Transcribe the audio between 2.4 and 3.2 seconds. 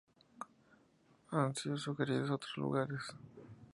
lugares.